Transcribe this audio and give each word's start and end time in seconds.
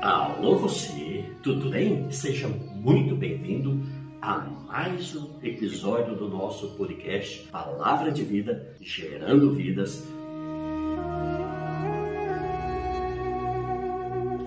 Alô 0.00 0.56
você, 0.56 1.26
tudo 1.42 1.68
bem? 1.68 2.10
Seja 2.10 2.48
muito 2.48 3.14
bem-vindo 3.14 3.82
a 4.22 4.38
mais 4.66 5.14
um 5.14 5.28
episódio 5.42 6.16
do 6.16 6.26
nosso 6.26 6.68
podcast 6.68 7.46
Palavra 7.52 8.10
de 8.10 8.24
Vida, 8.24 8.74
gerando 8.80 9.52
vidas. 9.52 10.02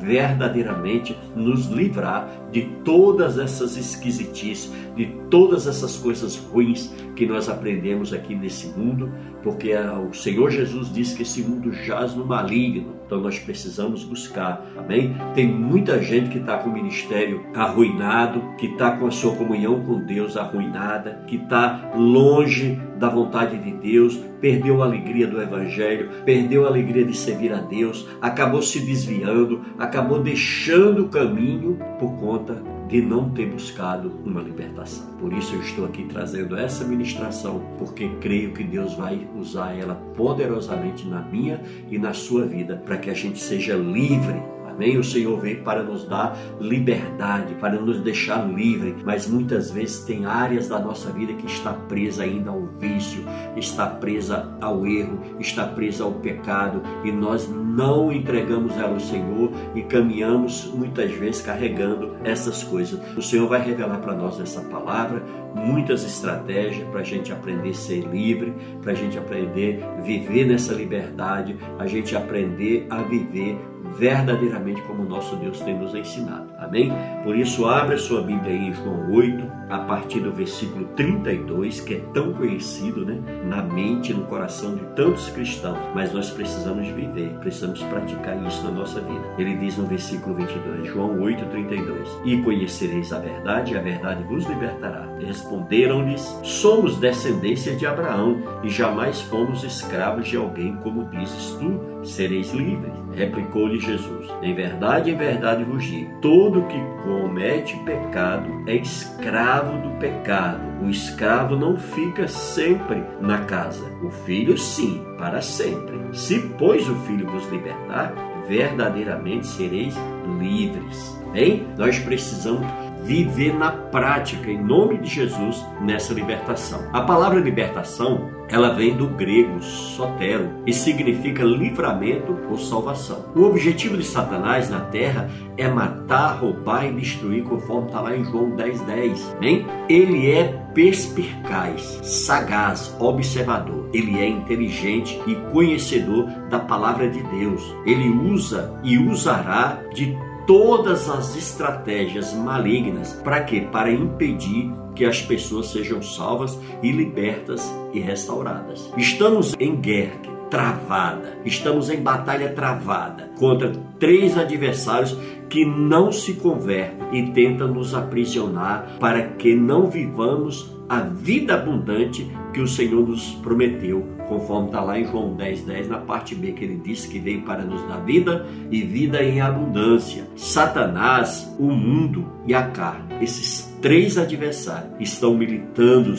verdadeiramente 0.00 1.16
nos 1.36 1.66
livrar 1.66 2.28
de 2.50 2.62
todas 2.84 3.38
essas 3.38 3.76
esquisitices, 3.76 4.72
de 4.96 5.06
todas 5.30 5.66
essas 5.66 5.96
coisas 5.96 6.36
ruins 6.36 6.92
que 7.14 7.26
nós 7.26 7.48
aprendemos 7.48 8.12
aqui 8.12 8.34
nesse 8.34 8.66
mundo, 8.68 9.12
porque 9.42 9.72
o 9.74 10.12
Senhor 10.14 10.50
Jesus 10.50 10.92
disse 10.92 11.14
que 11.14 11.22
esse 11.22 11.42
mundo 11.42 11.72
jaz 11.72 12.14
no 12.14 12.24
maligno. 12.24 12.96
Então 13.06 13.20
nós 13.20 13.38
precisamos 13.38 14.04
buscar, 14.04 14.66
amém? 14.76 15.14
Tem 15.34 15.46
muita 15.46 16.02
gente 16.02 16.30
que 16.30 16.38
está 16.38 16.58
com 16.58 16.70
o 16.70 16.72
ministério 16.72 17.44
arruinado, 17.54 18.42
que 18.62 18.68
está 18.68 18.92
com 18.92 19.08
a 19.08 19.10
sua 19.10 19.34
comunhão 19.34 19.80
com 19.80 19.98
Deus 19.98 20.36
arruinada, 20.36 21.24
que 21.26 21.34
está 21.34 21.90
longe 21.96 22.80
da 22.96 23.08
vontade 23.08 23.58
de 23.58 23.72
Deus, 23.72 24.16
perdeu 24.40 24.80
a 24.80 24.86
alegria 24.86 25.26
do 25.26 25.42
Evangelho, 25.42 26.10
perdeu 26.24 26.64
a 26.64 26.68
alegria 26.68 27.04
de 27.04 27.12
servir 27.12 27.52
a 27.52 27.56
Deus, 27.56 28.06
acabou 28.20 28.62
se 28.62 28.78
desviando, 28.78 29.62
acabou 29.76 30.20
deixando 30.22 31.06
o 31.06 31.08
caminho 31.08 31.76
por 31.98 32.14
conta 32.20 32.62
de 32.86 33.02
não 33.02 33.30
ter 33.30 33.46
buscado 33.46 34.12
uma 34.24 34.40
libertação. 34.40 35.12
Por 35.18 35.32
isso 35.32 35.56
eu 35.56 35.60
estou 35.60 35.84
aqui 35.84 36.04
trazendo 36.04 36.56
essa 36.56 36.84
ministração, 36.84 37.64
porque 37.78 38.08
creio 38.20 38.52
que 38.52 38.62
Deus 38.62 38.94
vai 38.94 39.26
usar 39.36 39.72
ela 39.76 39.96
poderosamente 40.14 41.04
na 41.08 41.20
minha 41.20 41.60
e 41.90 41.98
na 41.98 42.12
sua 42.12 42.46
vida, 42.46 42.80
para 42.86 42.96
que 42.96 43.10
a 43.10 43.14
gente 43.14 43.40
seja 43.40 43.74
livre 43.74 44.40
Amém? 44.82 44.98
O 44.98 45.04
Senhor 45.04 45.38
veio 45.38 45.62
para 45.62 45.80
nos 45.84 46.04
dar 46.04 46.36
liberdade, 46.60 47.54
para 47.54 47.80
nos 47.80 48.00
deixar 48.00 48.44
livre, 48.52 48.96
mas 49.04 49.28
muitas 49.28 49.70
vezes 49.70 50.02
tem 50.02 50.26
áreas 50.26 50.66
da 50.66 50.80
nossa 50.80 51.12
vida 51.12 51.32
que 51.34 51.46
está 51.46 51.72
presa 51.72 52.24
ainda 52.24 52.50
ao 52.50 52.66
vício, 52.80 53.22
está 53.56 53.86
presa 53.86 54.52
ao 54.60 54.84
erro, 54.84 55.20
está 55.38 55.68
presa 55.68 56.02
ao 56.02 56.14
pecado 56.14 56.82
e 57.04 57.12
nós 57.12 57.48
não 57.48 58.12
entregamos 58.12 58.76
ela 58.76 58.94
ao 58.94 59.00
Senhor 59.00 59.52
e 59.72 59.82
caminhamos 59.82 60.66
muitas 60.74 61.12
vezes 61.12 61.42
carregando 61.42 62.16
essas 62.24 62.64
coisas. 62.64 63.00
O 63.16 63.22
Senhor 63.22 63.46
vai 63.46 63.62
revelar 63.62 63.98
para 63.98 64.16
nós 64.16 64.40
essa 64.40 64.62
palavra, 64.62 65.22
muitas 65.54 66.04
estratégias 66.04 66.88
para 66.88 67.00
a 67.00 67.04
gente 67.04 67.32
aprender 67.32 67.70
a 67.70 67.74
ser 67.74 68.00
livre, 68.08 68.52
para 68.82 68.92
a 68.92 68.96
gente 68.96 69.16
aprender 69.16 69.80
a 69.84 70.00
viver 70.00 70.44
nessa 70.44 70.74
liberdade, 70.74 71.56
a 71.78 71.86
gente 71.86 72.16
aprender 72.16 72.86
a 72.90 73.02
viver 73.02 73.56
verdadeiramente 73.96 74.82
como 74.82 75.04
nosso 75.04 75.36
Deus 75.36 75.60
tem 75.60 75.78
nos 75.78 75.94
ensinado. 75.94 76.46
Amém? 76.58 76.92
Por 77.24 77.36
isso, 77.36 77.66
abra 77.66 77.96
sua 77.98 78.22
Bíblia 78.22 78.52
aí 78.52 78.68
em 78.68 78.72
João 78.74 79.12
8, 79.12 79.52
a 79.68 79.78
partir 79.78 80.20
do 80.20 80.32
versículo 80.32 80.84
32, 80.96 81.80
que 81.80 81.94
é 81.94 82.00
tão 82.12 82.32
conhecido 82.34 83.04
né, 83.04 83.18
na 83.44 83.62
mente, 83.62 84.12
no 84.12 84.24
coração 84.26 84.74
de 84.74 84.84
tantos 84.94 85.28
cristãos, 85.30 85.78
mas 85.94 86.12
nós 86.12 86.30
precisamos 86.30 86.86
viver, 86.88 87.30
precisamos 87.40 87.82
praticar 87.84 88.40
isso 88.46 88.62
na 88.64 88.70
nossa 88.70 89.00
vida. 89.00 89.22
Ele 89.38 89.56
diz 89.56 89.76
no 89.76 89.86
versículo 89.86 90.36
22, 90.36 90.86
João 90.88 91.20
8, 91.20 91.44
32: 91.46 92.08
E 92.24 92.36
conhecereis 92.42 93.12
a 93.12 93.18
verdade, 93.18 93.72
e 93.72 93.78
a 93.78 93.80
verdade 93.80 94.22
vos 94.24 94.46
libertará. 94.46 95.06
E 95.18 95.24
responderam-lhes: 95.24 96.38
Somos 96.42 96.98
descendência 96.98 97.74
de 97.74 97.86
Abraão 97.86 98.42
e 98.62 98.68
jamais 98.68 99.20
fomos 99.22 99.64
escravos 99.64 100.28
de 100.28 100.36
alguém, 100.36 100.76
como 100.76 101.04
dizes 101.04 101.56
tu, 101.58 101.91
sereis 102.04 102.52
livres. 102.52 102.92
Replicou-lhe 103.14 103.78
Jesus: 103.78 104.28
Em 104.42 104.54
verdade, 104.54 105.10
em 105.10 105.16
verdade 105.16 105.64
vos 105.64 105.84
digo: 105.84 106.10
todo 106.20 106.66
que 106.66 106.80
comete 107.04 107.76
pecado 107.84 108.50
é 108.66 108.76
escravo 108.76 109.78
do 109.78 109.98
pecado. 109.98 110.60
O 110.82 110.88
escravo 110.88 111.56
não 111.56 111.76
fica 111.76 112.26
sempre 112.26 113.02
na 113.20 113.44
casa, 113.44 113.84
o 114.02 114.10
filho 114.10 114.56
sim, 114.58 115.04
para 115.18 115.40
sempre. 115.40 116.00
Se, 116.12 116.40
pois, 116.58 116.88
o 116.88 116.94
filho 117.06 117.26
vos 117.30 117.48
libertar, 117.50 118.12
verdadeiramente 118.48 119.46
sereis 119.46 119.94
livres. 120.38 121.18
Bem, 121.32 121.66
nós 121.78 121.98
precisamos 121.98 122.66
viver 123.04 123.54
na 123.54 123.70
prática, 123.70 124.50
em 124.50 124.62
nome 124.62 124.98
de 124.98 125.08
Jesus, 125.08 125.64
nessa 125.80 126.12
libertação. 126.12 126.88
A 126.92 127.02
palavra 127.02 127.40
libertação, 127.40 128.30
ela 128.48 128.74
vem 128.74 128.96
do 128.96 129.08
grego 129.08 129.62
sotero 129.62 130.50
e 130.66 130.72
significa 130.72 131.42
livramento 131.42 132.36
ou 132.50 132.58
salvação. 132.58 133.24
O 133.34 133.42
objetivo 133.42 133.96
de 133.96 134.04
Satanás 134.04 134.68
na 134.68 134.80
terra 134.80 135.28
é 135.56 135.68
matar, 135.68 136.38
roubar 136.38 136.86
e 136.86 136.92
destruir, 136.92 137.44
conforme 137.44 137.86
está 137.86 138.00
lá 138.00 138.16
em 138.16 138.24
João 138.24 138.50
10, 138.50 138.80
10. 138.82 139.36
Bem, 139.40 139.66
ele 139.88 140.30
é 140.30 140.62
perspicaz, 140.74 142.00
sagaz, 142.02 142.94
observador. 142.98 143.88
Ele 143.92 144.18
é 144.18 144.28
inteligente 144.28 145.20
e 145.26 145.34
conhecedor 145.50 146.26
da 146.48 146.58
palavra 146.58 147.08
de 147.08 147.22
Deus. 147.22 147.62
Ele 147.84 148.08
usa 148.08 148.74
e 148.82 148.98
usará 148.98 149.78
de 149.92 150.16
todas 150.46 151.08
as 151.08 151.36
estratégias 151.36 152.32
malignas. 152.32 153.12
Para 153.24 153.42
quê? 153.42 153.66
Para 153.72 153.90
impedir 153.90 154.72
que 154.94 155.04
as 155.04 155.22
pessoas 155.22 155.68
sejam 155.68 156.02
salvas 156.02 156.58
e 156.82 156.90
libertas 156.90 157.72
e 157.92 158.00
restauradas. 158.00 158.92
Estamos 158.96 159.54
em 159.58 159.76
guerra 159.76 160.32
travada, 160.50 161.38
estamos 161.46 161.88
em 161.88 162.02
batalha 162.02 162.52
travada 162.52 163.30
contra 163.38 163.72
três 163.98 164.36
adversários 164.36 165.16
que 165.48 165.64
não 165.64 166.12
se 166.12 166.34
convertem 166.34 167.08
e 167.10 167.30
tentam 167.32 167.68
nos 167.68 167.94
aprisionar 167.94 168.98
para 169.00 169.22
que 169.28 169.54
não 169.54 169.88
vivamos 169.88 170.70
a 170.90 171.00
vida 171.00 171.54
abundante 171.54 172.30
que 172.52 172.60
o 172.60 172.68
Senhor 172.68 173.08
nos 173.08 173.30
prometeu, 173.36 174.06
conforme 174.32 174.68
está 174.68 174.80
lá 174.80 174.98
em 174.98 175.04
João 175.04 175.34
10, 175.34 175.62
10, 175.62 175.88
na 175.88 175.98
parte 175.98 176.34
B, 176.34 176.52
que 176.52 176.64
ele 176.64 176.80
disse 176.82 177.08
que 177.08 177.18
veio 177.18 177.42
para 177.42 177.62
nos 177.62 177.86
dar 177.86 177.98
vida 177.98 178.46
e 178.70 178.80
vida 178.80 179.22
em 179.22 179.40
abundância. 179.42 180.26
Satanás, 180.34 181.54
o 181.58 181.66
mundo 181.70 182.26
e 182.46 182.54
a 182.54 182.62
carne, 182.68 183.16
esses 183.20 183.76
três 183.82 184.16
adversários 184.16 184.94
estão 184.98 185.34
militando 185.34 186.14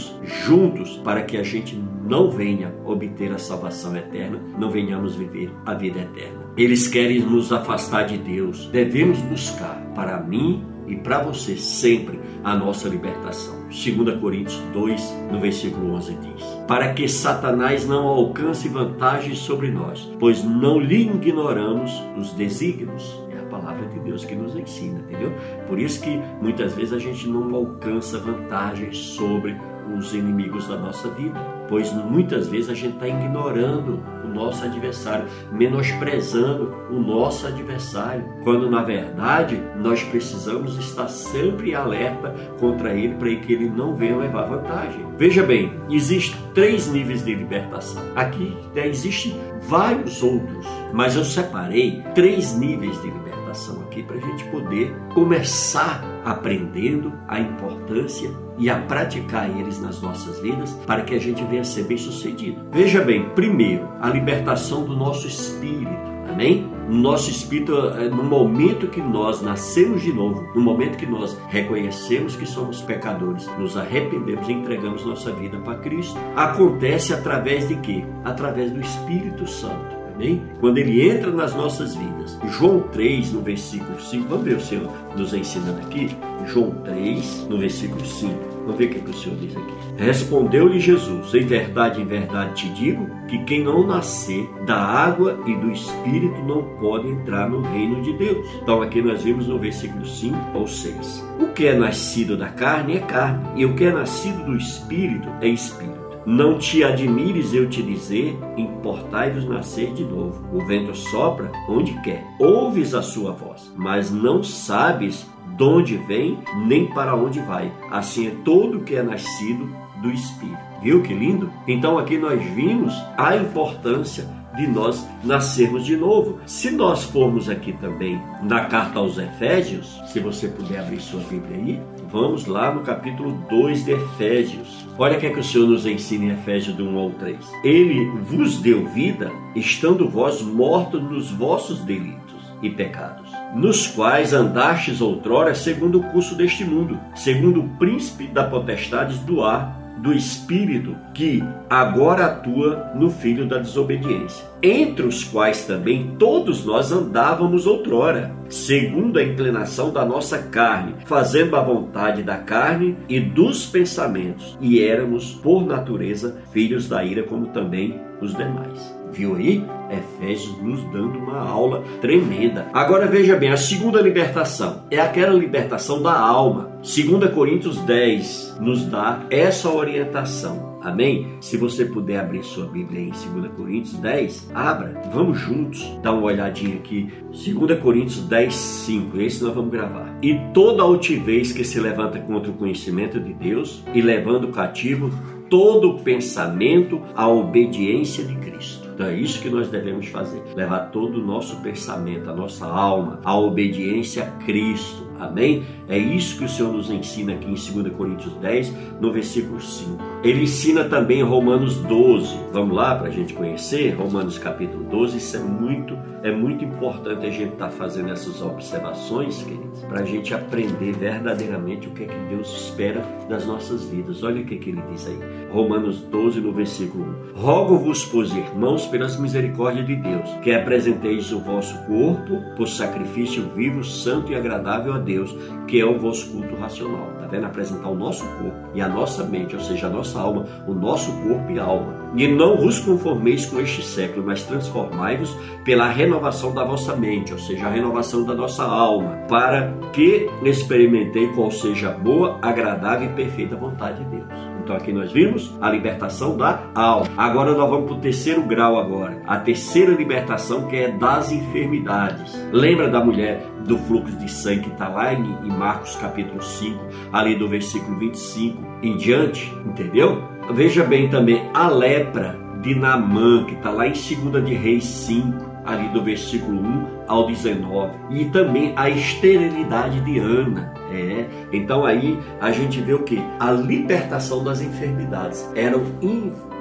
juntos 0.46 0.98
para 0.98 1.24
que 1.24 1.38
a 1.38 1.44
gente 1.44 1.76
não 2.06 2.30
venha 2.30 2.74
obter 2.86 3.32
a 3.32 3.38
salvação 3.38 3.96
eterna, 3.96 4.40
não 4.60 4.70
venhamos 4.70 5.16
viver 5.16 5.52
a 5.66 5.74
vida 5.74 6.00
eterna. 6.00 6.44
Eles 6.56 6.88
querem 6.88 7.20
nos 7.22 7.52
afastar 7.52 8.04
de 8.04 8.18
Deus. 8.18 8.68
Devemos 8.68 9.18
buscar 9.22 9.76
para 9.96 10.20
mim 10.20 10.64
e 10.88 10.96
para 10.96 11.22
você 11.22 11.56
sempre 11.58 12.20
a 12.44 12.56
nossa 12.56 12.88
libertação. 12.90 13.64
2 13.70 14.20
Coríntios 14.20 14.62
2, 14.74 15.14
no 15.32 15.40
versículo 15.40 15.94
11 15.94 16.14
diz: 16.16 16.44
Para 16.68 16.94
que 16.94 17.08
Satanás 17.08 17.88
não 17.88 18.08
alcance 18.08 18.68
vantagem 18.68 19.36
sobre 19.36 19.72
nós, 19.72 20.12
pois 20.20 20.44
não 20.44 20.80
lhe 20.80 21.04
ignoramos 21.04 21.92
os 22.18 22.34
desígnios. 22.34 23.20
É 23.32 23.40
a 23.40 23.46
palavra 23.46 23.88
de 23.88 24.00
Deus 24.00 24.26
que 24.26 24.36
nos 24.36 24.56
ensina, 24.56 25.00
entendeu? 25.00 25.32
Por 25.68 25.80
isso 25.80 26.02
que 26.02 26.20
muitas 26.42 26.74
vezes 26.74 26.94
a 26.94 27.00
gente 27.00 27.28
não 27.28 27.54
alcança 27.56 28.20
vantagem 28.20 28.92
sobre 28.92 29.56
os 29.96 30.14
inimigos 30.14 30.68
da 30.68 30.78
nossa 30.78 31.10
vida, 31.10 31.40
pois 31.68 31.92
muitas 31.92 32.48
vezes 32.48 32.70
a 32.70 32.74
gente 32.74 32.96
está 32.96 33.08
ignorando 33.08 34.04
o 34.24 34.28
nosso 34.28 34.64
adversário, 34.64 35.26
menosprezando 35.52 36.74
o 36.90 37.00
nosso 37.00 37.48
adversário, 37.48 38.26
quando 38.44 38.70
na 38.70 38.84
verdade 38.84 39.62
nós 39.78 40.04
precisamos 40.04 40.78
estar 40.78 41.08
sempre 41.08 41.76
alerta 41.76 42.34
contra 42.60 42.94
ele 42.94 43.16
para 43.16 43.36
que 43.36 43.54
ele 43.54 43.70
não 43.70 43.96
venha 43.96 44.18
levar 44.18 44.46
vantagem. 44.46 45.06
Veja 45.18 45.44
bem, 45.44 45.74
existem 45.90 46.40
três 46.54 46.88
níveis 46.88 47.24
de 47.24 47.34
libertação. 47.34 48.04
Aqui 48.16 48.56
né, 48.74 48.88
existem 48.88 49.36
vários 49.62 50.22
outros, 50.22 50.66
mas 50.94 51.16
eu 51.16 51.24
separei 51.24 52.04
três 52.14 52.56
níveis 52.58 52.96
de 53.02 53.08
libertação 53.08 53.33
aqui 53.82 54.04
para 54.04 54.18
a 54.18 54.20
gente 54.20 54.44
poder 54.46 54.96
começar 55.14 56.04
aprendendo 56.24 57.14
a 57.28 57.40
importância 57.40 58.30
e 58.58 58.70
a 58.70 58.80
praticar 58.82 59.50
eles 59.50 59.80
nas 59.82 60.02
nossas 60.02 60.40
vidas 60.40 60.72
para 60.86 61.04
que 61.04 61.16
a 61.16 61.20
gente 61.20 61.44
venha 61.44 61.64
ser 61.64 61.84
bem 61.84 61.98
sucedido. 61.98 62.62
Veja 62.72 63.02
bem, 63.02 63.30
primeiro, 63.30 63.88
a 64.00 64.10
libertação 64.10 64.84
do 64.84 64.96
nosso 64.96 65.28
espírito. 65.28 66.14
Amém? 66.30 66.70
No 66.88 66.98
nosso 66.98 67.30
espírito, 67.30 67.76
eh, 67.76 68.10
no 68.10 68.24
momento 68.24 68.88
que 68.88 69.02
nós 69.02 69.42
nascemos 69.42 70.02
de 70.02 70.12
novo, 70.12 70.50
no 70.56 70.62
momento 70.62 70.98
que 70.98 71.06
nós 71.06 71.38
reconhecemos 71.50 72.36
que 72.36 72.46
somos 72.46 72.82
pecadores, 72.82 73.48
nos 73.58 73.78
arrependemos 73.78 74.48
e 74.50 74.54
entregamos 74.54 75.06
nossa 75.06 75.32
vida 75.32 75.60
para 75.60 75.78
Cristo, 75.80 76.18
acontece 76.36 77.14
através 77.14 77.68
de 77.68 77.76
quê? 77.78 78.04
Através 78.24 78.72
do 78.72 78.82
Espírito 78.82 79.46
Santo. 79.48 80.03
Amém? 80.24 80.42
Quando 80.62 80.78
ele 80.78 81.10
entra 81.10 81.32
nas 81.32 81.54
nossas 81.54 81.96
vidas. 81.96 82.40
João 82.58 82.80
3, 82.80 83.34
no 83.34 83.42
versículo 83.42 84.00
5, 84.00 84.30
vamos 84.30 84.46
ver 84.46 84.56
o 84.56 84.62
Senhor 84.62 84.90
nos 85.18 85.34
ensinando 85.34 85.82
aqui? 85.82 86.16
João 86.46 86.72
3, 86.86 87.48
no 87.50 87.58
versículo 87.58 88.06
5. 88.06 88.54
Vamos 88.64 88.78
ver 88.78 88.86
o 88.86 88.90
que, 88.90 89.10
o 89.10 89.14
Senhor 89.14 89.38
diz 89.38 89.58
aqui. 89.58 89.74
Respondeu-lhe 89.98 90.80
Jesus: 90.80 91.34
Em 91.34 91.46
verdade, 91.46 92.02
em 92.02 92.06
verdade 92.06 92.54
te 92.54 92.70
digo 92.70 93.10
que 93.28 93.44
quem 93.44 93.62
não 93.62 93.86
nascer 93.86 94.48
da 94.66 94.78
água 94.78 95.38
e 95.46 95.54
do 95.56 95.70
Espírito 95.72 96.42
não 96.44 96.64
pode 96.80 97.10
entrar 97.10 97.50
no 97.50 97.62
reino 97.62 98.02
de 98.02 98.14
Deus. 98.14 98.48
Então, 98.62 98.82
aqui 98.82 99.02
nós 99.02 99.24
vimos 99.24 99.48
no 99.48 99.60
versículo 99.60 100.06
5 100.06 100.38
ou 100.58 100.66
6. 100.66 101.26
O 101.42 101.48
que 101.48 101.68
é 101.68 101.76
nascido 101.76 102.38
da 102.38 102.48
carne 102.48 102.96
é 102.96 103.00
carne, 103.00 103.62
e 103.62 103.66
o 103.66 103.76
que 103.76 103.84
é 103.84 103.92
nascido 103.92 104.46
do 104.46 104.56
Espírito 104.56 105.28
é 105.42 105.50
Espírito. 105.50 105.93
Não 106.26 106.58
te 106.58 106.84
admires 106.84 107.54
eu 107.54 107.70
te 107.70 107.84
dizer, 107.84 108.38
importai-vos 108.56 109.46
nascer 109.46 109.94
de 109.94 110.04
novo. 110.06 110.46
O 110.56 110.66
vento 110.66 110.96
sopra 110.96 111.52
onde 111.68 111.94
quer, 112.02 112.26
ouves 112.40 112.94
a 112.94 113.02
sua 113.02 113.32
voz, 113.32 113.72
mas 113.76 114.10
não 114.10 114.42
sabes 114.42 115.28
de 115.58 115.64
onde 115.64 115.98
vem 115.98 116.40
nem 116.66 116.88
para 116.88 117.16
onde 117.16 117.40
vai. 117.42 117.72
Assim 117.92 118.28
é 118.28 118.32
todo 118.44 118.80
que 118.82 118.96
é 118.96 119.04
nascido 119.04 119.70
do 120.02 120.12
Espírito. 120.12 120.58
Viu 120.82 121.02
que 121.02 121.14
lindo? 121.14 121.52
Então 121.68 121.98
aqui 121.98 122.18
nós 122.18 122.42
vimos 122.42 122.94
a 123.18 123.36
importância 123.36 124.28
de 124.56 124.68
nós 124.68 125.08
nascermos 125.24 125.86
de 125.86 125.96
novo. 125.96 126.40
Se 126.46 126.72
nós 126.72 127.04
formos 127.04 127.50
aqui 127.50 127.74
também 127.74 128.22
na 128.42 128.66
carta 128.66 129.00
aos 129.00 129.18
Efésios, 129.18 130.02
se 130.08 130.20
você 130.20 130.48
puder 130.48 130.80
abrir 130.80 131.00
sua 131.00 131.22
Bíblia 131.22 131.58
aí, 131.58 131.82
vamos 132.12 132.46
lá 132.46 132.74
no 132.74 132.82
capítulo 132.82 133.34
2 133.50 133.86
de 133.86 133.92
Efésios. 133.92 134.86
Olha 134.98 135.18
o 135.18 135.20
que 135.20 135.28
é 135.28 135.32
que 135.32 135.40
o 135.40 135.44
Senhor 135.44 135.68
nos 135.68 135.86
ensina 135.86 136.26
em 136.26 136.34
Efésios 136.34 136.76
do 136.76 136.86
1 136.86 136.98
ao 136.98 137.10
3. 137.12 137.38
Ele 137.64 138.06
vos 138.22 138.58
deu 138.60 138.86
vida, 138.88 139.32
estando 139.56 140.08
vós 140.08 140.42
mortos 140.42 141.02
nos 141.02 141.32
vossos 141.32 141.80
delitos 141.80 142.24
e 142.62 142.70
pecados, 142.70 143.30
nos 143.54 143.88
quais 143.88 144.34
andastes 144.34 145.02
outrora 145.02 145.54
segundo 145.54 146.00
o 146.00 146.04
curso 146.04 146.36
deste 146.36 146.64
mundo, 146.64 146.98
segundo 147.14 147.62
o 147.62 147.70
príncipe 147.78 148.28
da 148.28 148.46
potestade 148.46 149.18
do 149.20 149.44
ar, 149.44 149.83
do 149.98 150.14
espírito 150.14 150.96
que 151.14 151.44
agora 151.70 152.26
atua 152.26 152.92
no 152.96 153.10
filho 153.10 153.48
da 153.48 153.58
desobediência, 153.58 154.46
entre 154.62 155.06
os 155.06 155.24
quais 155.24 155.66
também 155.66 156.16
todos 156.18 156.66
nós 156.66 156.92
andávamos 156.92 157.68
outrora, 157.68 158.34
segundo 158.50 159.20
a 159.20 159.24
inclinação 159.24 159.92
da 159.92 160.06
nossa 160.06 160.38
carne, 160.38 160.96
fazendo 161.06 161.56
a 161.56 161.62
vontade 161.62 162.24
da 162.24 162.38
carne 162.38 162.98
e 163.08 163.20
dos 163.20 163.66
pensamentos, 163.66 164.58
e 164.60 164.82
éramos 164.82 165.34
por 165.34 165.66
natureza 165.66 166.38
filhos 166.52 166.88
da 166.88 167.04
ira 167.04 167.24
como 167.24 167.48
também 167.48 168.00
os 168.22 168.36
demais. 168.36 169.03
Viu 169.14 169.36
aí? 169.36 169.64
Efésios 169.92 170.58
nos 170.62 170.84
dando 170.86 171.20
uma 171.20 171.40
aula 171.40 171.84
tremenda. 172.02 172.68
Agora 172.74 173.06
veja 173.06 173.36
bem, 173.36 173.52
a 173.52 173.58
segunda 173.58 174.02
libertação 174.02 174.84
é 174.90 175.00
aquela 175.00 175.34
libertação 175.34 176.02
da 176.02 176.18
alma. 176.18 176.72
2 176.82 177.32
Coríntios 177.32 177.78
10 177.80 178.58
nos 178.60 178.86
dá 178.86 179.24
essa 179.30 179.70
orientação. 179.70 180.74
Amém? 180.82 181.38
Se 181.40 181.56
você 181.56 181.86
puder 181.86 182.20
abrir 182.20 182.44
sua 182.44 182.66
Bíblia 182.66 183.00
em 183.00 183.12
2 183.12 183.54
Coríntios 183.56 183.96
10, 184.00 184.50
abra. 184.54 185.02
Vamos 185.14 185.40
juntos 185.40 185.82
dar 186.02 186.12
uma 186.12 186.24
olhadinha 186.24 186.76
aqui. 186.76 187.08
2 187.32 187.80
Coríntios 187.80 188.28
10, 188.28 188.54
5. 188.54 189.22
Esse 189.22 189.44
nós 189.44 189.54
vamos 189.54 189.72
gravar. 189.72 190.18
E 190.22 190.38
toda 190.54 190.84
altivez 190.84 191.54
que 191.54 191.64
se 191.64 191.80
levanta 191.80 192.20
contra 192.20 192.52
o 192.52 192.56
conhecimento 192.56 193.20
de 193.20 193.34
Deus 193.34 193.84
e 193.94 194.02
levando 194.02 194.50
cativo 194.50 195.10
todo 195.50 196.00
pensamento 196.00 197.02
à 197.16 197.30
obediência 197.30 198.26
de 198.26 198.36
Cristo. 198.36 198.83
Então 198.94 199.08
é 199.08 199.16
isso 199.16 199.42
que 199.42 199.50
nós 199.50 199.70
devemos 199.70 200.08
fazer: 200.08 200.42
levar 200.56 200.92
todo 200.92 201.20
o 201.20 201.26
nosso 201.26 201.62
pensamento, 201.62 202.30
a 202.30 202.34
nossa 202.34 202.66
alma, 202.66 203.20
à 203.24 203.38
obediência 203.38 204.24
a 204.24 204.44
Cristo. 204.44 205.08
Amém? 205.20 205.66
É 205.88 205.98
isso 205.98 206.38
que 206.38 206.46
o 206.46 206.50
Senhor 206.50 206.72
nos 206.72 206.90
ensina 206.90 207.34
aqui 207.34 207.46
em 207.46 207.82
2 207.82 207.96
Coríntios 207.96 208.34
10, 208.36 208.74
no 209.02 209.12
versículo 209.12 209.60
5. 209.60 209.98
Ele 210.24 210.44
ensina 210.44 210.86
também 210.86 211.20
em 211.20 211.24
Romanos 211.24 211.76
12. 211.76 212.36
Vamos 212.54 212.76
lá 212.76 212.96
para 212.96 213.08
a 213.08 213.12
gente 213.12 213.34
conhecer 213.34 213.92
Romanos 213.92 214.38
capítulo 214.38 214.86
12. 214.86 215.18
Isso 215.18 215.36
é 215.36 215.40
muito, 215.42 215.98
é 216.24 216.32
muito 216.32 216.64
importante 216.64 217.26
a 217.26 217.30
gente 217.30 217.54
estar 217.54 217.68
tá 217.68 217.72
fazendo 217.72 218.12
essas 218.12 218.42
observações, 218.42 219.44
queridos, 219.44 219.82
para 219.82 220.02
a 220.02 220.06
gente 220.06 220.34
aprender 220.34 220.94
verdadeiramente 220.94 221.88
o 221.90 221.92
que 221.92 222.04
é 222.04 222.08
que 222.08 222.20
Deus 222.30 222.50
espera 222.56 223.02
das 223.28 223.46
nossas 223.46 223.84
vidas. 223.84 224.24
Olha 224.24 224.42
o 224.42 224.46
que, 224.46 224.58
que 224.58 224.70
ele 224.70 224.82
diz 224.90 225.06
aí. 225.06 225.20
Romanos 225.52 226.00
12, 226.00 226.40
no 226.40 226.54
versículo 226.54 227.04
1. 227.36 227.42
Rogo-vos, 227.42 228.06
pois, 228.06 228.34
irmãos, 228.34 228.86
pelas 228.86 229.20
misericórdias 229.20 229.86
de 229.86 229.98
Deus, 229.98 230.30
que 230.42 230.54
apresenteis 230.54 231.32
o 231.34 231.40
vosso 231.40 231.78
corpo 231.86 232.42
por 232.56 232.68
sacrifício 232.68 233.50
vivo, 233.56 233.84
santo 233.84 234.32
e 234.32 234.36
agradável 234.36 234.94
a 234.94 234.98
Deus, 234.98 235.36
é 235.80 235.86
o 235.86 235.98
vosso 235.98 236.30
culto 236.32 236.56
racional. 236.56 237.12
Está 237.16 237.28
vendo? 237.28 237.46
Apresentar 237.46 237.90
o 237.90 237.96
nosso 237.96 238.26
corpo 238.26 238.70
e 238.74 238.82
a 238.82 238.88
nossa 238.88 239.24
mente, 239.24 239.56
ou 239.56 239.62
seja, 239.62 239.88
a 239.88 239.90
nossa 239.90 240.20
alma, 240.20 240.46
o 240.68 240.74
nosso 240.74 241.12
corpo 241.22 241.52
e 241.52 241.60
alma. 241.60 242.12
E 242.16 242.28
não 242.28 242.58
vos 242.58 242.80
conformeis 242.80 243.46
com 243.46 243.60
este 243.60 243.84
século, 243.84 244.26
mas 244.26 244.44
transformai-vos 244.44 245.36
pela 245.64 245.90
renovação 245.90 246.54
da 246.54 246.64
vossa 246.64 246.96
mente, 246.96 247.34
ou 247.34 247.40
seja, 247.40 247.66
a 247.66 247.72
renovação 247.72 248.24
da 248.24 248.36
nossa 248.36 248.64
alma, 248.64 249.18
para 249.28 249.74
que 249.92 250.30
experimentei 250.44 251.28
qual 251.30 251.50
seja 251.50 251.90
a 251.90 251.94
boa, 251.94 252.38
agradável 252.42 253.10
e 253.10 253.14
perfeita 253.14 253.56
vontade 253.56 254.04
de 254.04 254.18
Deus. 254.18 254.53
Então 254.64 254.76
aqui 254.76 254.94
nós 254.94 255.12
vimos 255.12 255.54
a 255.62 255.70
libertação 255.70 256.38
da 256.38 256.64
alma. 256.74 257.08
Agora 257.18 257.54
nós 257.54 257.70
vamos 257.70 257.86
para 257.86 257.98
o 257.98 258.02
terceiro 258.02 258.42
grau 258.44 258.80
agora. 258.80 259.22
A 259.28 259.38
terceira 259.38 259.92
libertação 259.92 260.68
que 260.68 260.78
é 260.78 260.92
das 260.92 261.32
enfermidades. 261.32 262.34
Lembra 262.52 262.90
da 262.90 263.04
mulher 263.04 263.46
do 263.68 263.78
fluxo 263.78 264.16
de 264.18 264.32
sangue 264.32 264.62
que 264.62 264.70
está 264.70 264.88
lá 264.88 265.14
em, 265.14 265.34
Marcos 265.48 265.96
capítulo 265.96 266.42
5, 266.42 266.80
ali 267.12 267.36
do 267.36 267.48
versículo 267.48 267.98
25 267.98 268.62
em 268.82 268.98
diante, 268.98 269.54
entendeu? 269.66 270.24
Veja 270.54 270.84
bem 270.84 271.10
também 271.10 271.50
a 271.54 271.68
lepra 271.68 272.38
de 272.62 272.76
Namã, 272.76 273.46
que 273.46 273.56
está 273.56 273.70
lá 273.70 273.88
em 273.88 273.92
2 273.92 274.46
de 274.46 274.54
Reis 274.54 274.86
5, 274.86 275.52
ali 275.66 275.88
do 275.90 276.02
versículo 276.02 276.60
1 276.60 276.88
ao 277.08 277.28
19. 277.28 277.92
E 278.12 278.26
também 278.26 278.74
a 278.76 278.90
esterilidade 278.90 280.00
de 280.02 280.20
Ana. 280.20 280.74
É, 280.94 281.26
então 281.52 281.84
aí 281.86 282.20
a 282.40 282.52
gente 282.52 282.80
vê 282.82 282.94
o 282.94 283.04
que? 283.04 283.20
A 283.40 283.52
libertação 283.52 284.44
das 284.44 284.62
enfermidades. 284.62 285.50
Eram 285.56 285.84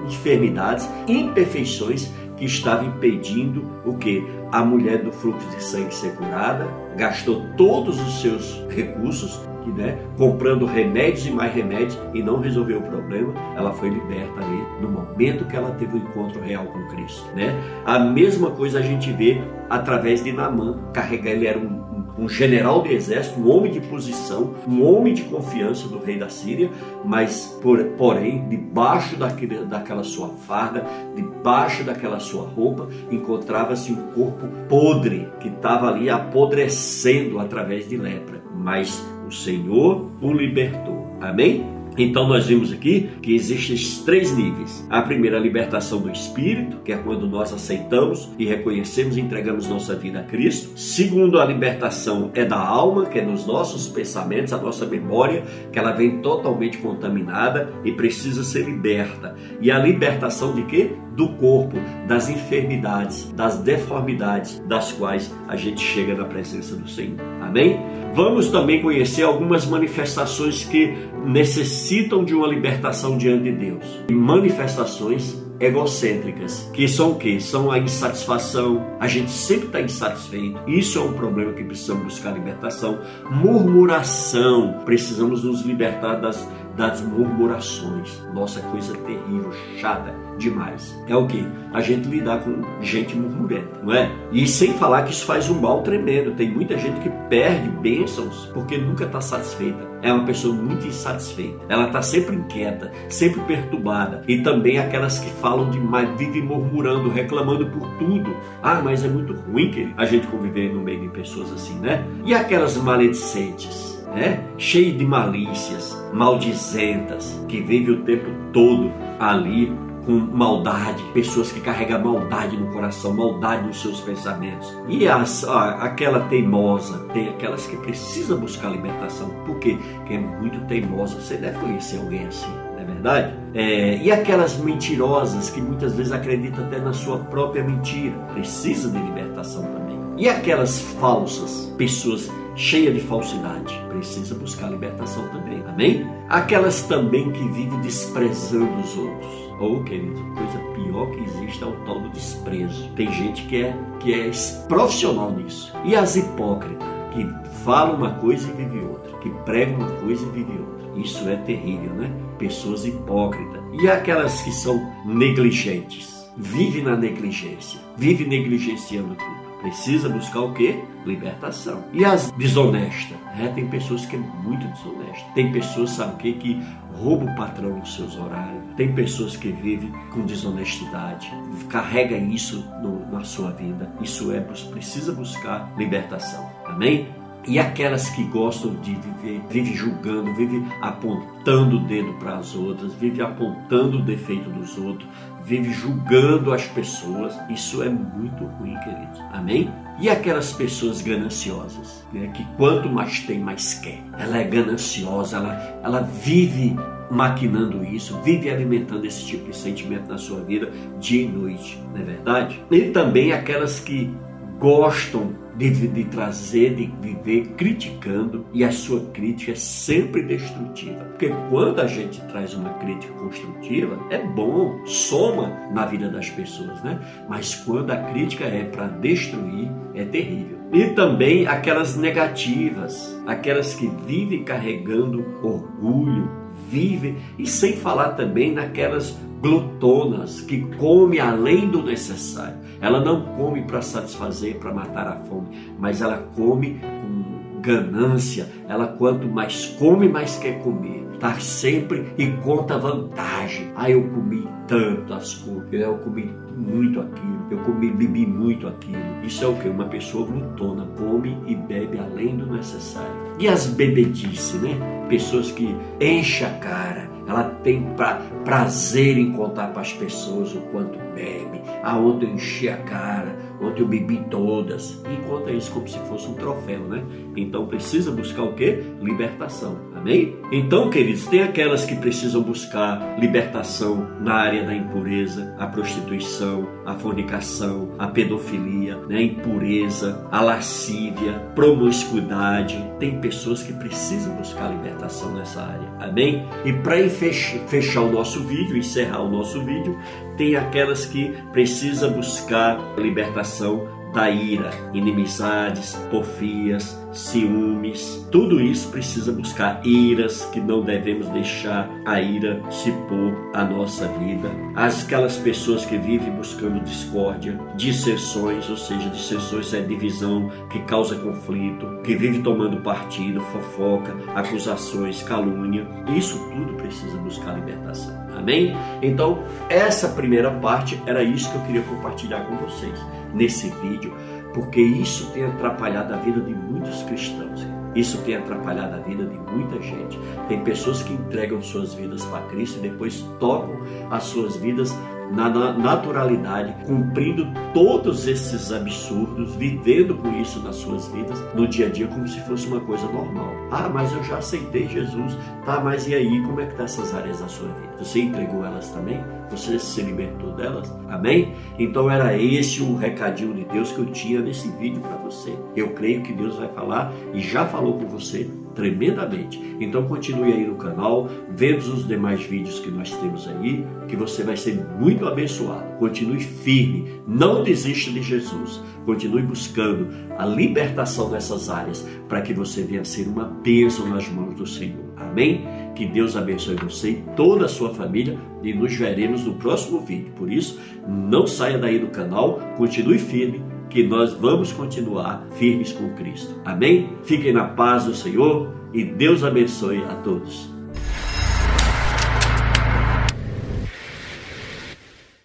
enfermidades, 0.06 0.88
imperfeições 1.06 2.10
que 2.36 2.46
estavam 2.46 2.88
impedindo 2.88 3.64
o 3.84 3.96
que? 3.98 4.24
A 4.50 4.64
mulher 4.64 5.02
do 5.02 5.12
fluxo 5.12 5.46
de 5.50 5.62
sangue 5.62 5.94
ser 5.94 6.14
curada, 6.14 6.66
gastou 6.96 7.42
todos 7.56 8.00
os 8.00 8.20
seus 8.20 8.64
recursos 8.70 9.40
né, 9.70 9.98
comprando 10.16 10.66
remédios 10.66 11.26
e 11.26 11.30
mais 11.30 11.54
remédios 11.54 11.98
e 12.12 12.22
não 12.22 12.40
resolveu 12.40 12.78
o 12.78 12.82
problema, 12.82 13.32
ela 13.56 13.72
foi 13.72 13.90
liberta 13.90 14.32
ali 14.40 14.64
no 14.80 14.90
momento 14.90 15.44
que 15.44 15.56
ela 15.56 15.70
teve 15.72 15.96
o 15.96 16.00
um 16.00 16.02
encontro 16.02 16.42
real 16.42 16.64
com 16.66 16.84
Cristo, 16.88 17.24
né? 17.34 17.54
A 17.84 17.98
mesma 17.98 18.50
coisa 18.50 18.80
a 18.80 18.82
gente 18.82 19.12
vê 19.12 19.40
através 19.70 20.22
de 20.24 20.32
Naamã, 20.32 20.78
carregar 20.92 21.30
ele 21.30 21.46
era 21.46 21.58
um 21.58 21.91
um 22.18 22.28
general 22.28 22.82
de 22.82 22.92
exército, 22.92 23.40
um 23.40 23.50
homem 23.50 23.72
de 23.72 23.80
posição, 23.80 24.54
um 24.68 24.84
homem 24.84 25.14
de 25.14 25.22
confiança 25.24 25.88
do 25.88 25.98
rei 25.98 26.18
da 26.18 26.28
Síria, 26.28 26.70
mas 27.04 27.58
por, 27.62 27.82
porém, 27.96 28.48
debaixo 28.48 29.16
daquele, 29.16 29.64
daquela 29.64 30.04
sua 30.04 30.28
farda, 30.28 30.84
debaixo 31.14 31.84
daquela 31.84 32.20
sua 32.20 32.44
roupa, 32.44 32.88
encontrava-se 33.10 33.92
um 33.92 34.12
corpo 34.12 34.46
podre 34.68 35.28
que 35.40 35.48
estava 35.48 35.88
ali 35.88 36.10
apodrecendo 36.10 37.38
através 37.38 37.88
de 37.88 37.96
lepra. 37.96 38.42
Mas 38.54 39.04
o 39.26 39.32
Senhor 39.32 40.10
o 40.20 40.32
libertou. 40.32 41.16
Amém? 41.20 41.81
Então 41.96 42.26
nós 42.26 42.46
vimos 42.46 42.72
aqui 42.72 43.10
que 43.20 43.34
existem 43.34 43.76
três 44.04 44.34
níveis. 44.34 44.86
A 44.88 45.02
primeira, 45.02 45.36
a 45.36 45.40
libertação 45.40 46.00
do 46.00 46.10
espírito, 46.10 46.78
que 46.84 46.92
é 46.92 46.96
quando 46.96 47.26
nós 47.26 47.52
aceitamos 47.52 48.30
e 48.38 48.46
reconhecemos 48.46 49.16
e 49.16 49.20
entregamos 49.20 49.68
nossa 49.68 49.94
vida 49.94 50.20
a 50.20 50.22
Cristo. 50.22 50.78
Segundo, 50.78 51.38
a 51.38 51.44
libertação 51.44 52.30
é 52.34 52.44
da 52.44 52.58
alma, 52.58 53.06
que 53.06 53.18
é 53.18 53.22
nos 53.22 53.46
nossos 53.46 53.88
pensamentos, 53.88 54.52
a 54.52 54.58
nossa 54.58 54.86
memória, 54.86 55.44
que 55.70 55.78
ela 55.78 55.92
vem 55.92 56.18
totalmente 56.20 56.78
contaminada 56.78 57.72
e 57.84 57.92
precisa 57.92 58.42
ser 58.42 58.64
liberta. 58.64 59.36
E 59.60 59.70
a 59.70 59.78
libertação 59.78 60.54
de 60.54 60.62
quê? 60.62 60.92
Do 61.16 61.28
corpo, 61.34 61.76
das 62.08 62.28
enfermidades, 62.28 63.30
das 63.32 63.58
deformidades 63.58 64.62
das 64.66 64.92
quais 64.92 65.32
a 65.48 65.56
gente 65.56 65.80
chega 65.80 66.14
na 66.14 66.24
presença 66.24 66.74
do 66.74 66.88
Senhor. 66.88 67.18
Amém? 67.40 67.78
Vamos 68.14 68.48
também 68.48 68.82
conhecer 68.82 69.22
algumas 69.22 69.66
manifestações 69.66 70.64
que 70.64 70.94
necessitam 71.24 72.24
de 72.24 72.34
uma 72.34 72.46
libertação 72.46 73.16
diante 73.16 73.44
de 73.44 73.52
Deus. 73.52 73.84
Manifestações 74.10 75.42
egocêntricas, 75.62 76.68
que 76.74 76.88
são 76.88 77.12
o 77.12 77.14
quê? 77.14 77.38
São 77.40 77.70
a 77.70 77.78
insatisfação, 77.78 78.84
a 78.98 79.06
gente 79.06 79.30
sempre 79.30 79.66
está 79.66 79.80
insatisfeito. 79.80 80.58
Isso 80.66 80.98
é 80.98 81.02
um 81.02 81.12
problema 81.12 81.52
que 81.52 81.62
precisamos 81.62 82.04
buscar 82.04 82.32
libertação. 82.32 82.98
Murmuração, 83.30 84.80
precisamos 84.84 85.44
nos 85.44 85.62
libertar 85.62 86.16
das 86.16 86.48
das 86.76 87.00
murmurações. 87.00 88.22
Nossa, 88.32 88.60
coisa 88.60 88.94
terrível, 88.98 89.52
chata 89.78 90.14
demais. 90.38 90.98
É 91.06 91.16
o 91.16 91.26
que? 91.26 91.46
A 91.72 91.80
gente 91.80 92.08
lidar 92.08 92.40
com 92.40 92.62
gente 92.82 93.16
murmurenta, 93.16 93.80
não 93.82 93.92
é? 93.92 94.10
E 94.32 94.46
sem 94.46 94.74
falar 94.74 95.02
que 95.04 95.12
isso 95.12 95.24
faz 95.24 95.48
um 95.48 95.60
mal 95.60 95.82
tremendo. 95.82 96.34
Tem 96.34 96.50
muita 96.50 96.76
gente 96.78 97.00
que 97.00 97.10
perde 97.28 97.68
bênçãos 97.68 98.50
porque 98.52 98.76
nunca 98.76 99.04
está 99.04 99.20
satisfeita. 99.20 99.90
É 100.02 100.12
uma 100.12 100.24
pessoa 100.24 100.54
muito 100.54 100.86
insatisfeita. 100.86 101.64
Ela 101.68 101.86
está 101.86 102.02
sempre 102.02 102.34
inquieta, 102.34 102.90
sempre 103.08 103.40
perturbada. 103.42 104.22
E 104.26 104.42
também 104.42 104.78
aquelas 104.78 105.18
que 105.18 105.30
falam 105.40 105.70
demais, 105.70 106.08
vivem 106.18 106.42
murmurando, 106.42 107.08
reclamando 107.08 107.66
por 107.66 107.88
tudo. 107.98 108.34
Ah, 108.62 108.80
mas 108.82 109.04
é 109.04 109.08
muito 109.08 109.32
ruim 109.32 109.70
que 109.70 109.92
a 109.96 110.04
gente 110.04 110.26
conviver 110.26 110.72
no 110.72 110.80
meio 110.80 111.00
de 111.00 111.08
pessoas 111.08 111.52
assim, 111.52 111.78
né? 111.78 112.04
E 112.24 112.34
aquelas 112.34 112.76
maledicentes? 112.76 113.91
Né? 114.14 114.44
cheio 114.58 114.96
de 114.96 115.04
malícias, 115.04 115.96
maldizentas, 116.12 117.40
que 117.48 117.60
vive 117.60 117.92
o 117.92 118.02
tempo 118.02 118.30
todo 118.52 118.92
ali 119.18 119.72
com 120.04 120.12
maldade, 120.12 121.02
pessoas 121.14 121.52
que 121.52 121.60
carregam 121.60 122.02
maldade 122.02 122.56
no 122.56 122.66
coração, 122.72 123.14
maldade 123.14 123.66
nos 123.66 123.80
seus 123.80 124.00
pensamentos. 124.00 124.74
E 124.88 125.06
as, 125.06 125.44
aquela 125.44 126.20
teimosa, 126.28 126.98
tem 127.12 127.28
aquelas 127.28 127.66
que 127.66 127.76
precisam 127.76 128.38
buscar 128.38 128.70
libertação, 128.70 129.30
porque 129.46 129.78
que 130.06 130.14
é 130.14 130.18
muito 130.18 130.60
teimosa. 130.66 131.20
Você 131.20 131.36
deve 131.36 131.58
conhecer 131.58 131.98
alguém 131.98 132.26
assim, 132.26 132.50
não 132.72 132.80
é 132.80 132.84
verdade? 132.84 133.34
É, 133.54 133.96
e 133.98 134.10
aquelas 134.10 134.58
mentirosas 134.58 135.50
que 135.50 135.60
muitas 135.60 135.94
vezes 135.94 136.12
acreditam 136.12 136.64
até 136.64 136.78
na 136.78 136.92
sua 136.92 137.18
própria 137.18 137.62
mentira, 137.62 138.16
precisa 138.32 138.90
de 138.90 138.98
libertação 138.98 139.62
também. 139.62 139.92
E 140.16 140.28
aquelas 140.28 140.80
falsas 141.00 141.72
pessoas 141.78 142.30
cheia 142.56 142.92
de 142.92 143.00
falsidade. 143.00 143.74
Precisa 143.88 144.34
buscar 144.34 144.70
libertação 144.70 145.26
também. 145.28 145.62
Amém? 145.66 146.06
Aquelas 146.28 146.82
também 146.82 147.30
que 147.30 147.48
vivem 147.48 147.80
desprezando 147.80 148.80
os 148.80 148.96
outros. 148.96 149.32
Ou, 149.60 149.76
oh, 149.76 149.84
querido, 149.84 150.20
coisa 150.34 150.58
pior 150.74 151.10
que 151.12 151.20
existe 151.20 151.62
é 151.62 151.66
o 151.66 151.72
tal 151.84 152.00
do 152.00 152.08
desprezo. 152.10 152.90
Tem 152.96 153.12
gente 153.12 153.42
que 153.46 153.62
é, 153.62 153.76
que 154.00 154.14
é 154.14 154.30
profissional 154.66 155.30
nisso. 155.30 155.72
E 155.84 155.94
as 155.94 156.16
hipócritas, 156.16 156.88
que 157.12 157.26
falam 157.64 157.96
uma 157.96 158.14
coisa 158.14 158.48
e 158.48 158.52
vivem 158.52 158.88
outra. 158.88 159.16
Que 159.18 159.30
pregam 159.44 159.76
uma 159.76 159.90
coisa 160.00 160.26
e 160.26 160.30
vivem 160.30 160.58
outra. 160.58 161.00
Isso 161.00 161.28
é 161.28 161.36
terrível, 161.36 161.92
né? 161.94 162.10
Pessoas 162.38 162.84
hipócritas. 162.84 163.62
E 163.80 163.88
aquelas 163.88 164.40
que 164.42 164.52
são 164.52 164.92
negligentes. 165.04 166.10
Vive 166.36 166.82
na 166.82 166.96
negligência. 166.96 167.78
Vive 167.96 168.24
negligenciando 168.24 169.14
tudo 169.14 169.51
precisa 169.62 170.08
buscar 170.08 170.40
o 170.40 170.52
quê? 170.52 170.82
Libertação. 171.06 171.84
E 171.92 172.04
as 172.04 172.30
desonestas? 172.32 173.16
É, 173.38 173.48
tem 173.48 173.66
pessoas 173.68 174.04
que 174.04 174.16
é 174.16 174.18
muito 174.18 174.66
desonesta. 174.66 175.24
Tem 175.34 175.50
pessoas, 175.52 175.90
sabe 175.90 176.14
o 176.14 176.16
quê? 176.18 176.32
Que 176.32 176.62
roubam 176.94 177.32
o 177.32 177.36
patrão 177.36 177.78
nos 177.78 177.94
seus 177.94 178.16
horários. 178.16 178.62
Tem 178.76 178.92
pessoas 178.92 179.36
que 179.36 179.50
vivem 179.50 179.90
com 180.12 180.26
desonestidade. 180.26 181.32
Carrega 181.68 182.16
isso 182.16 182.64
no, 182.82 183.10
na 183.10 183.24
sua 183.24 183.50
vida. 183.52 183.90
Isso 184.00 184.32
é, 184.32 184.40
precisa 184.40 185.12
buscar 185.12 185.72
libertação. 185.78 186.50
Amém? 186.66 187.21
E 187.46 187.58
aquelas 187.58 188.08
que 188.10 188.22
gostam 188.24 188.74
de 188.76 188.94
viver, 188.94 189.40
vive 189.50 189.74
julgando, 189.74 190.32
vive 190.34 190.64
apontando 190.80 191.76
o 191.76 191.86
dedo 191.86 192.12
para 192.14 192.36
as 192.36 192.54
outras, 192.54 192.94
vive 192.94 193.20
apontando 193.20 193.98
o 193.98 194.02
defeito 194.02 194.48
dos 194.50 194.78
outros, 194.78 195.08
vive 195.44 195.72
julgando 195.72 196.52
as 196.52 196.64
pessoas, 196.68 197.36
isso 197.50 197.82
é 197.82 197.88
muito 197.88 198.44
ruim, 198.44 198.76
queridos. 198.78 199.20
Amém? 199.32 199.72
E 200.00 200.08
aquelas 200.08 200.52
pessoas 200.52 201.02
gananciosas, 201.02 202.04
né, 202.12 202.28
que 202.28 202.44
quanto 202.56 202.88
mais 202.88 203.20
tem, 203.20 203.40
mais 203.40 203.74
quer. 203.74 204.00
Ela 204.18 204.38
é 204.38 204.44
gananciosa, 204.44 205.38
ela, 205.38 205.80
ela 205.82 206.00
vive 206.00 206.76
maquinando 207.10 207.84
isso, 207.84 208.18
vive 208.22 208.48
alimentando 208.48 209.04
esse 209.04 209.26
tipo 209.26 209.50
de 209.50 209.56
sentimento 209.56 210.08
na 210.08 210.16
sua 210.16 210.40
vida 210.40 210.72
dia 210.98 211.24
e 211.24 211.28
noite, 211.28 211.78
não 211.92 212.00
é 212.00 212.04
verdade? 212.04 212.64
E 212.70 212.90
também 212.90 213.32
aquelas 213.32 213.80
que 213.80 214.10
gostam 214.58 215.41
de, 215.56 215.70
de, 215.88 216.04
trazer, 216.04 216.74
de 216.74 216.86
viver 217.00 217.48
criticando, 217.56 218.46
e 218.52 218.64
a 218.64 218.72
sua 218.72 219.00
crítica 219.12 219.52
é 219.52 219.56
sempre 219.56 220.22
destrutiva. 220.22 221.04
Porque 221.04 221.30
quando 221.50 221.80
a 221.80 221.86
gente 221.86 222.20
traz 222.26 222.54
uma 222.54 222.70
crítica 222.74 223.12
construtiva, 223.14 223.98
é 224.10 224.18
bom, 224.18 224.84
soma 224.86 225.48
na 225.72 225.86
vida 225.86 226.08
das 226.08 226.28
pessoas, 226.30 226.82
né? 226.82 226.98
Mas 227.28 227.54
quando 227.54 227.90
a 227.90 227.96
crítica 227.96 228.44
é 228.44 228.64
para 228.64 228.86
destruir, 228.86 229.70
é 229.94 230.04
terrível. 230.04 230.58
E 230.72 230.86
também 230.94 231.46
aquelas 231.46 231.96
negativas, 231.96 233.20
aquelas 233.26 233.74
que 233.74 233.86
vivem 234.06 234.42
carregando 234.42 235.22
orgulho, 235.42 236.41
vivem, 236.68 237.16
e 237.38 237.46
sem 237.46 237.76
falar 237.76 238.10
também 238.10 238.52
naquelas 238.52 239.16
glutonas 239.40 240.40
que 240.40 240.60
come 240.76 241.18
além 241.18 241.68
do 241.68 241.82
necessário. 241.82 242.56
Ela 242.80 243.00
não 243.00 243.22
come 243.36 243.62
para 243.62 243.82
satisfazer, 243.82 244.58
para 244.58 244.72
matar 244.72 245.06
a 245.06 245.16
fome, 245.26 245.74
mas 245.78 246.00
ela 246.00 246.18
come 246.36 246.80
com 246.80 247.60
ganância. 247.60 248.48
Ela 248.68 248.88
quanto 248.88 249.26
mais 249.28 249.66
come, 249.78 250.08
mais 250.08 250.36
quer 250.38 250.60
comer. 250.62 251.02
Está 251.14 251.38
sempre 251.38 252.12
e 252.18 252.28
conta 252.42 252.78
vantagem. 252.78 253.70
Ah, 253.76 253.88
eu 253.88 254.02
comi 254.10 254.48
tanto 254.66 255.14
as 255.14 255.34
coisas, 255.34 255.72
eu 255.72 255.98
comi 255.98 256.34
muito 256.56 257.00
aquilo, 257.00 257.46
eu 257.50 257.58
comi, 257.58 257.90
bebi 257.92 258.26
muito 258.26 258.66
aquilo. 258.66 258.96
Isso 259.22 259.44
é 259.44 259.46
o 259.48 259.54
que? 259.54 259.68
Uma 259.68 259.84
pessoa 259.84 260.26
glutona, 260.26 260.86
come 260.98 261.36
e 261.46 261.54
bebe 261.54 261.98
além 261.98 262.36
do 262.36 262.46
necessário. 262.46 263.21
E 263.38 263.48
as 263.48 263.66
bebedices, 263.66 264.60
né? 264.60 264.78
Pessoas 265.08 265.50
que 265.50 265.74
enchem 266.00 266.46
a 266.46 266.50
cara, 266.58 267.10
ela 267.26 267.44
tem 267.62 267.82
pra, 267.96 268.20
prazer 268.44 269.18
em 269.18 269.32
contar 269.32 269.68
para 269.68 269.82
as 269.82 269.92
pessoas 269.92 270.54
o 270.54 270.60
quanto 270.72 270.98
bebe. 271.14 271.60
Ontem 271.84 272.26
eu 272.26 272.34
enchi 272.34 272.68
a 272.68 272.76
cara, 272.78 273.36
ontem 273.62 273.82
eu 273.82 273.88
bebi 273.88 274.22
todas. 274.30 275.02
E 275.10 275.16
conta 275.28 275.50
isso 275.50 275.70
como 275.72 275.88
se 275.88 275.98
fosse 276.00 276.28
um 276.28 276.34
troféu, 276.34 276.80
né? 276.80 277.02
Então 277.36 277.66
precisa 277.66 278.10
buscar 278.10 278.42
o 278.42 278.54
quê? 278.54 278.82
Libertação. 279.00 279.92
Amém? 280.02 280.36
Então, 280.50 280.90
queridos, 280.90 281.26
tem 281.26 281.42
aquelas 281.42 281.84
que 281.84 281.94
precisam 281.94 282.42
buscar 282.42 283.16
libertação 283.20 284.08
na 284.20 284.34
área 284.34 284.64
da 284.64 284.74
impureza, 284.74 285.54
a 285.56 285.66
prostituição, 285.68 286.66
a 286.84 286.94
fornicação, 286.94 287.90
a 288.00 288.08
pedofilia, 288.08 288.96
né? 289.08 289.18
a 289.18 289.22
impureza, 289.22 290.26
a 290.32 290.40
lascívia, 290.40 291.34
promiscuidade. 291.54 292.84
Tem 292.98 293.20
pessoas 293.20 293.62
que 293.62 293.72
precisam 293.72 294.34
buscar 294.34 294.70
libertação 294.70 295.32
nessa 295.34 295.62
área. 295.62 295.88
Amém? 296.00 296.44
E 296.64 296.72
para 296.72 296.96
fechar 297.08 298.00
o 298.00 298.10
nosso 298.10 298.40
vídeo, 298.40 298.76
encerrar 298.76 299.22
o 299.22 299.30
nosso 299.30 299.64
vídeo, 299.64 299.96
tem 300.36 300.56
aquelas 300.56 301.06
que 301.06 301.34
precisam 301.52 302.12
buscar 302.12 302.78
libertação 302.96 303.88
da 304.12 304.30
ira, 304.30 304.70
inimizades, 304.92 305.94
porfias, 306.10 307.01
ciúmes. 307.12 308.26
Tudo 308.30 308.60
isso 308.60 308.88
precisa 308.88 309.32
buscar 309.32 309.84
iras 309.86 310.44
que 310.46 310.60
não 310.60 310.82
devemos 310.82 311.28
deixar 311.28 311.88
a 312.04 312.20
ira 312.20 312.62
se 312.70 312.90
pôr 313.08 313.50
a 313.54 313.64
nossa 313.64 314.08
vida. 314.08 314.50
Aquelas 314.74 315.36
pessoas 315.36 315.84
que 315.84 315.96
vivem 315.98 316.32
buscando 316.32 316.82
discórdia, 316.82 317.58
dissensões, 317.76 318.68
ou 318.70 318.76
seja, 318.76 319.08
dissensões 319.10 319.72
é 319.74 319.80
divisão 319.80 320.50
que 320.70 320.80
causa 320.80 321.16
conflito, 321.16 322.00
que 322.02 322.16
vive 322.16 322.40
tomando 322.42 322.80
partido, 322.82 323.40
fofoca, 323.40 324.16
acusações, 324.34 325.22
calúnia. 325.22 325.86
Isso 326.16 326.38
tudo 326.50 326.74
precisa 326.74 327.16
buscar 327.18 327.54
libertação. 327.54 328.22
Amém? 328.36 328.74
Então, 329.02 329.44
essa 329.68 330.08
primeira 330.08 330.50
parte 330.50 331.00
era 331.06 331.22
isso 331.22 331.50
que 331.50 331.56
eu 331.56 331.62
queria 331.62 331.82
compartilhar 331.82 332.40
com 332.46 332.56
vocês 332.56 332.98
nesse 333.34 333.68
vídeo 333.82 334.12
porque 334.54 334.80
isso 334.80 335.30
tem 335.32 335.44
atrapalhado 335.44 336.14
a 336.14 336.16
vida 336.18 336.40
de 336.40 336.54
muitos 336.54 337.02
cristãos. 337.04 337.66
Isso 337.94 338.18
tem 338.22 338.36
atrapalhado 338.36 338.96
a 338.96 338.98
vida 338.98 339.24
de 339.24 339.38
muita 339.38 339.80
gente. 339.80 340.18
Tem 340.48 340.62
pessoas 340.64 341.02
que 341.02 341.12
entregam 341.12 341.60
suas 341.60 341.92
vidas 341.92 342.24
para 342.24 342.46
Cristo 342.46 342.78
e 342.78 342.88
depois 342.88 343.22
tocam 343.38 343.76
as 344.10 344.24
suas 344.24 344.56
vidas 344.56 344.94
na 345.32 345.48
naturalidade, 345.72 346.74
cumprindo 346.84 347.46
todos 347.72 348.26
esses 348.26 348.70
absurdos, 348.70 349.54
vivendo 349.56 350.14
com 350.16 350.30
isso 350.40 350.60
nas 350.60 350.76
suas 350.76 351.08
vidas, 351.08 351.42
no 351.54 351.66
dia 351.66 351.86
a 351.86 351.88
dia, 351.88 352.06
como 352.06 352.28
se 352.28 352.38
fosse 352.40 352.66
uma 352.66 352.80
coisa 352.80 353.06
normal. 353.06 353.50
Ah, 353.70 353.88
mas 353.88 354.12
eu 354.12 354.22
já 354.22 354.38
aceitei 354.38 354.86
Jesus. 354.88 355.36
Tá, 355.64 355.80
mas 355.80 356.06
e 356.06 356.14
aí, 356.14 356.42
como 356.42 356.60
é 356.60 356.66
que 356.66 356.74
tá 356.74 356.84
essas 356.84 357.14
áreas 357.14 357.40
da 357.40 357.48
sua 357.48 357.68
vida? 357.68 357.96
Você 357.98 358.20
entregou 358.20 358.64
elas 358.64 358.90
também? 358.90 359.20
Você 359.50 359.78
se 359.78 360.02
libertou 360.02 360.52
delas? 360.52 360.92
Amém? 361.08 361.54
Então 361.78 362.10
era 362.10 362.36
esse 362.36 362.82
o 362.82 362.96
recadinho 362.96 363.54
de 363.54 363.64
Deus 363.64 363.92
que 363.92 363.98
eu 363.98 364.06
tinha 364.06 364.40
nesse 364.40 364.68
vídeo 364.72 365.00
para 365.00 365.16
você. 365.16 365.56
Eu 365.74 365.90
creio 365.90 366.22
que 366.22 366.32
Deus 366.32 366.56
vai 366.56 366.68
falar 366.68 367.12
e 367.32 367.40
já 367.40 367.66
falou 367.66 367.98
com 367.98 368.06
você 368.06 368.48
tremendamente. 368.74 369.60
Então 369.80 370.06
continue 370.06 370.52
aí 370.52 370.66
no 370.66 370.76
canal, 370.76 371.28
vendo 371.50 371.78
os 371.78 372.06
demais 372.06 372.42
vídeos 372.42 372.80
que 372.80 372.90
nós 372.90 373.10
temos 373.10 373.48
aí, 373.48 373.84
que 374.08 374.16
você 374.16 374.42
vai 374.42 374.56
ser 374.56 374.84
muito 374.98 375.26
abençoado. 375.26 375.98
Continue 375.98 376.40
firme, 376.40 377.20
não 377.26 377.62
desista 377.62 378.10
de 378.10 378.22
Jesus. 378.22 378.82
Continue 379.04 379.42
buscando 379.42 380.08
a 380.38 380.46
libertação 380.46 381.30
dessas 381.30 381.68
áreas 381.68 382.06
para 382.28 382.42
que 382.42 382.54
você 382.54 382.82
venha 382.82 383.04
ser 383.04 383.26
uma 383.26 383.44
bênção 383.44 384.08
nas 384.08 384.28
mãos 384.28 384.54
do 384.54 384.66
Senhor. 384.66 385.12
Amém? 385.16 385.64
Que 385.94 386.06
Deus 386.06 386.36
abençoe 386.36 386.76
você 386.76 387.10
e 387.10 387.24
toda 387.36 387.66
a 387.66 387.68
sua 387.68 387.94
família 387.94 388.38
e 388.62 388.72
nos 388.72 388.94
veremos 388.94 389.44
no 389.44 389.54
próximo 389.54 390.00
vídeo. 390.00 390.32
Por 390.36 390.50
isso, 390.50 390.78
não 391.06 391.46
saia 391.46 391.78
daí 391.78 391.98
do 391.98 392.08
canal, 392.08 392.60
continue 392.76 393.18
firme 393.18 393.71
que 393.92 394.02
nós 394.02 394.32
vamos 394.32 394.72
continuar 394.72 395.46
firmes 395.52 395.92
com 395.92 396.14
Cristo. 396.14 396.58
Amém? 396.64 397.18
Fiquem 397.24 397.52
na 397.52 397.64
paz 397.64 398.06
do 398.06 398.14
Senhor 398.14 398.74
e 398.92 399.04
Deus 399.04 399.44
abençoe 399.44 400.02
a 400.04 400.14
todos. 400.16 400.72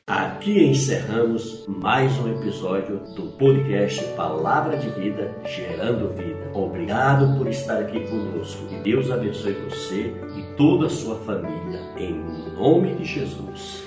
Aqui 0.07 0.63
encerramos 0.63 1.65
mais 1.67 2.17
um 2.19 2.29
episódio 2.29 3.01
do 3.13 3.23
podcast 3.37 4.01
Palavra 4.15 4.77
de 4.77 4.89
Vida 4.91 5.35
Gerando 5.45 6.13
Vida. 6.15 6.49
Obrigado 6.53 7.37
por 7.37 7.47
estar 7.47 7.79
aqui 7.79 7.99
conosco. 8.07 8.65
Que 8.67 8.77
Deus 8.77 9.11
abençoe 9.11 9.57
você 9.69 10.13
e 10.37 10.55
toda 10.55 10.85
a 10.85 10.89
sua 10.89 11.17
família. 11.17 11.81
Em 11.97 12.13
nome 12.55 12.95
de 12.95 13.03
Jesus. 13.03 13.86